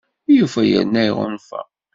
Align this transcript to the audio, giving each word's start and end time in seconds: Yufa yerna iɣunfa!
Yufa 0.35 0.61
yerna 0.71 1.01
iɣunfa! 1.09 1.61